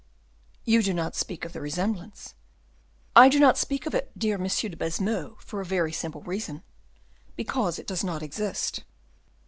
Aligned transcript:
"You 0.65 0.81
do 0.81 0.95
not 0.95 1.13
speak 1.15 1.45
of 1.45 1.53
the 1.53 1.61
resemblance." 1.61 2.33
"I 3.15 3.29
do 3.29 3.39
not 3.39 3.55
speak 3.59 3.85
of 3.85 3.93
it, 3.93 4.11
dear 4.17 4.33
M. 4.43 4.47
de 4.47 4.75
Baisemeaux, 4.75 5.37
for 5.39 5.61
a 5.61 5.63
very 5.63 5.91
simple 5.93 6.21
reason 6.23 6.63
because 7.35 7.77
it 7.77 7.85
does 7.85 8.03
not 8.03 8.23
exist." 8.23 8.83